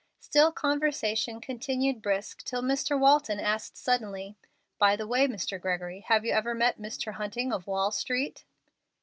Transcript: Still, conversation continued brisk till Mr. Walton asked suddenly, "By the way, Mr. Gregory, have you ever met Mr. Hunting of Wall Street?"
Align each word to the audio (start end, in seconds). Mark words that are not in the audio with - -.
Still, 0.19 0.51
conversation 0.51 1.39
continued 1.39 2.01
brisk 2.01 2.41
till 2.43 2.63
Mr. 2.63 2.99
Walton 2.99 3.39
asked 3.39 3.77
suddenly, 3.77 4.35
"By 4.79 4.95
the 4.95 5.05
way, 5.05 5.27
Mr. 5.27 5.61
Gregory, 5.61 5.99
have 6.07 6.25
you 6.25 6.33
ever 6.33 6.55
met 6.55 6.79
Mr. 6.81 7.13
Hunting 7.13 7.53
of 7.53 7.67
Wall 7.67 7.91
Street?" 7.91 8.43